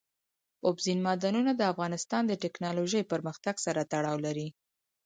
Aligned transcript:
اوبزین 0.67 0.99
معدنونه 1.05 1.51
د 1.55 1.61
افغانستان 1.71 2.23
د 2.27 2.33
تکنالوژۍ 2.43 3.03
پرمختګ 3.11 3.55
سره 3.65 3.87
تړاو 3.91 4.17
لري. 4.25 4.47